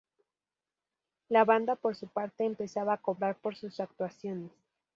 La 1.29 1.45
banda 1.45 1.75
por 1.75 1.95
su 1.95 2.07
parte, 2.07 2.43
empezaba 2.43 2.93
a 2.93 2.97
cobrar 2.97 3.35
por 3.37 3.55
sus 3.55 3.79
actuaciones. 3.79 4.49